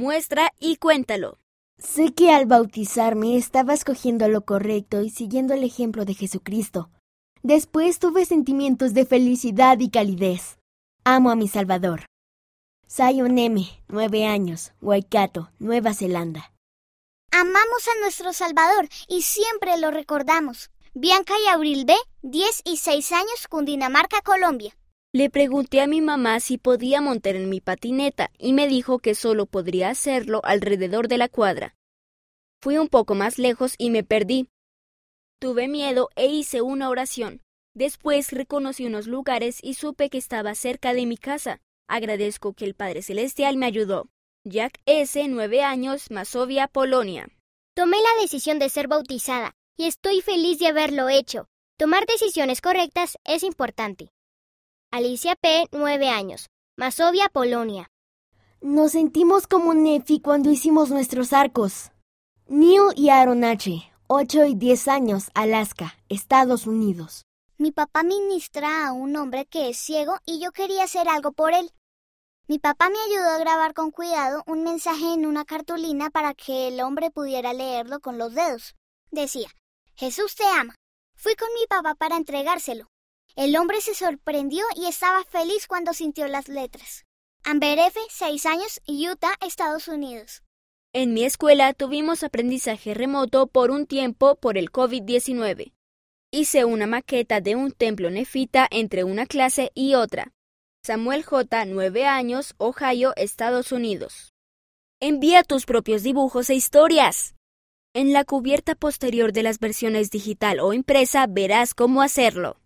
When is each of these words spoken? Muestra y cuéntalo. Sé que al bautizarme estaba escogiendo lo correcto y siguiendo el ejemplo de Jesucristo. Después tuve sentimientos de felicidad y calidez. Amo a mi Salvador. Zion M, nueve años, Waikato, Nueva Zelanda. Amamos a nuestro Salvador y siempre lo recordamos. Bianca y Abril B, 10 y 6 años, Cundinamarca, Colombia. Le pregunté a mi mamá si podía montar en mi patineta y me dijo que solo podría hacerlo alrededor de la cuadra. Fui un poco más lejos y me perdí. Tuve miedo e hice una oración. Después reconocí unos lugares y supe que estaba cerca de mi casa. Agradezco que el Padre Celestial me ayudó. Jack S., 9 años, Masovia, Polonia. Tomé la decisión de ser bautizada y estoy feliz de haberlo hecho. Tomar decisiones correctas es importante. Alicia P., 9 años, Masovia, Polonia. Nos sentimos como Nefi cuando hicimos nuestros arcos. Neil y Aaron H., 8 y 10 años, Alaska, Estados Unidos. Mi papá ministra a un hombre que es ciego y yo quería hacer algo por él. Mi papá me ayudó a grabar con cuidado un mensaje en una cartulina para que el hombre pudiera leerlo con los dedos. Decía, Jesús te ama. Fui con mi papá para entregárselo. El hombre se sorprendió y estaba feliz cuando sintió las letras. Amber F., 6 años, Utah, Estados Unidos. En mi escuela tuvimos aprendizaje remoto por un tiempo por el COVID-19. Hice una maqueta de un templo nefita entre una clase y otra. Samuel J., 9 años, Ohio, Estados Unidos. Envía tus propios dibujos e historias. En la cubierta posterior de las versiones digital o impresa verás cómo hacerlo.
Muestra 0.00 0.54
y 0.58 0.76
cuéntalo. 0.76 1.36
Sé 1.76 2.14
que 2.14 2.32
al 2.32 2.46
bautizarme 2.46 3.36
estaba 3.36 3.74
escogiendo 3.74 4.28
lo 4.28 4.46
correcto 4.46 5.02
y 5.02 5.10
siguiendo 5.10 5.52
el 5.52 5.62
ejemplo 5.62 6.06
de 6.06 6.14
Jesucristo. 6.14 6.88
Después 7.42 7.98
tuve 7.98 8.24
sentimientos 8.24 8.94
de 8.94 9.04
felicidad 9.04 9.78
y 9.78 9.90
calidez. 9.90 10.56
Amo 11.04 11.30
a 11.30 11.36
mi 11.36 11.48
Salvador. 11.48 12.06
Zion 12.88 13.36
M, 13.36 13.62
nueve 13.88 14.24
años, 14.24 14.72
Waikato, 14.80 15.50
Nueva 15.58 15.92
Zelanda. 15.92 16.50
Amamos 17.30 17.86
a 17.94 18.00
nuestro 18.00 18.32
Salvador 18.32 18.88
y 19.06 19.20
siempre 19.20 19.76
lo 19.76 19.90
recordamos. 19.90 20.70
Bianca 20.94 21.34
y 21.44 21.48
Abril 21.48 21.84
B, 21.84 21.94
10 22.22 22.62
y 22.64 22.78
6 22.78 23.12
años, 23.12 23.48
Cundinamarca, 23.50 24.22
Colombia. 24.22 24.74
Le 25.12 25.28
pregunté 25.28 25.80
a 25.80 25.88
mi 25.88 26.00
mamá 26.00 26.38
si 26.38 26.56
podía 26.56 27.00
montar 27.00 27.34
en 27.34 27.48
mi 27.48 27.60
patineta 27.60 28.30
y 28.38 28.52
me 28.52 28.68
dijo 28.68 29.00
que 29.00 29.16
solo 29.16 29.46
podría 29.46 29.88
hacerlo 29.88 30.40
alrededor 30.44 31.08
de 31.08 31.18
la 31.18 31.28
cuadra. 31.28 31.74
Fui 32.62 32.78
un 32.78 32.86
poco 32.86 33.16
más 33.16 33.36
lejos 33.36 33.74
y 33.76 33.90
me 33.90 34.04
perdí. 34.04 34.48
Tuve 35.40 35.66
miedo 35.66 36.10
e 36.14 36.26
hice 36.26 36.62
una 36.62 36.88
oración. 36.88 37.42
Después 37.74 38.30
reconocí 38.30 38.86
unos 38.86 39.08
lugares 39.08 39.58
y 39.62 39.74
supe 39.74 40.10
que 40.10 40.18
estaba 40.18 40.54
cerca 40.54 40.94
de 40.94 41.06
mi 41.06 41.16
casa. 41.16 41.60
Agradezco 41.88 42.52
que 42.52 42.64
el 42.64 42.74
Padre 42.74 43.02
Celestial 43.02 43.56
me 43.56 43.66
ayudó. 43.66 44.06
Jack 44.44 44.78
S., 44.86 45.26
9 45.26 45.62
años, 45.64 46.12
Masovia, 46.12 46.68
Polonia. 46.68 47.26
Tomé 47.74 47.96
la 47.96 48.22
decisión 48.22 48.60
de 48.60 48.68
ser 48.68 48.86
bautizada 48.86 49.56
y 49.76 49.86
estoy 49.86 50.20
feliz 50.20 50.60
de 50.60 50.68
haberlo 50.68 51.08
hecho. 51.08 51.48
Tomar 51.76 52.06
decisiones 52.06 52.60
correctas 52.60 53.18
es 53.24 53.42
importante. 53.42 54.12
Alicia 54.92 55.36
P., 55.36 55.68
9 55.70 56.08
años, 56.08 56.50
Masovia, 56.76 57.28
Polonia. 57.28 57.92
Nos 58.60 58.90
sentimos 58.90 59.46
como 59.46 59.72
Nefi 59.72 60.18
cuando 60.18 60.50
hicimos 60.50 60.90
nuestros 60.90 61.32
arcos. 61.32 61.92
Neil 62.48 62.88
y 62.96 63.10
Aaron 63.10 63.44
H., 63.44 63.88
8 64.08 64.44
y 64.46 64.56
10 64.56 64.88
años, 64.88 65.30
Alaska, 65.34 65.94
Estados 66.08 66.66
Unidos. 66.66 67.24
Mi 67.56 67.70
papá 67.70 68.02
ministra 68.02 68.88
a 68.88 68.92
un 68.92 69.14
hombre 69.14 69.46
que 69.46 69.68
es 69.68 69.78
ciego 69.78 70.18
y 70.26 70.42
yo 70.42 70.50
quería 70.50 70.82
hacer 70.82 71.08
algo 71.08 71.30
por 71.30 71.54
él. 71.54 71.70
Mi 72.48 72.58
papá 72.58 72.90
me 72.90 72.98
ayudó 72.98 73.30
a 73.30 73.38
grabar 73.38 73.74
con 73.74 73.92
cuidado 73.92 74.42
un 74.48 74.64
mensaje 74.64 75.14
en 75.14 75.24
una 75.24 75.44
cartulina 75.44 76.10
para 76.10 76.34
que 76.34 76.66
el 76.66 76.80
hombre 76.80 77.12
pudiera 77.12 77.52
leerlo 77.52 78.00
con 78.00 78.18
los 78.18 78.34
dedos. 78.34 78.74
Decía, 79.12 79.50
Jesús 79.94 80.34
te 80.34 80.48
ama. 80.48 80.74
Fui 81.14 81.36
con 81.36 81.48
mi 81.54 81.64
papá 81.68 81.94
para 81.94 82.16
entregárselo. 82.16 82.88
El 83.36 83.56
hombre 83.56 83.80
se 83.80 83.94
sorprendió 83.94 84.64
y 84.76 84.86
estaba 84.86 85.24
feliz 85.24 85.66
cuando 85.66 85.92
sintió 85.92 86.26
las 86.28 86.48
letras. 86.48 87.06
Amber 87.44 87.78
F., 87.78 87.98
6 88.10 88.46
años, 88.46 88.80
Utah, 88.86 89.34
Estados 89.40 89.88
Unidos. 89.88 90.42
En 90.92 91.14
mi 91.14 91.24
escuela 91.24 91.72
tuvimos 91.72 92.24
aprendizaje 92.24 92.94
remoto 92.94 93.46
por 93.46 93.70
un 93.70 93.86
tiempo 93.86 94.34
por 94.36 94.58
el 94.58 94.72
COVID-19. 94.72 95.72
Hice 96.32 96.64
una 96.64 96.86
maqueta 96.86 97.40
de 97.40 97.56
un 97.56 97.72
templo 97.72 98.10
nefita 98.10 98.66
entre 98.70 99.04
una 99.04 99.26
clase 99.26 99.70
y 99.74 99.94
otra. 99.94 100.32
Samuel 100.84 101.24
J., 101.24 101.64
9 101.64 102.06
años, 102.06 102.54
Ohio, 102.58 103.12
Estados 103.16 103.70
Unidos. 103.72 104.32
Envía 105.00 105.44
tus 105.44 105.64
propios 105.64 106.02
dibujos 106.02 106.50
e 106.50 106.54
historias. 106.54 107.34
En 107.94 108.12
la 108.12 108.24
cubierta 108.24 108.74
posterior 108.74 109.32
de 109.32 109.42
las 109.42 109.58
versiones 109.58 110.10
digital 110.10 110.60
o 110.60 110.72
impresa 110.72 111.26
verás 111.28 111.74
cómo 111.74 112.02
hacerlo. 112.02 112.60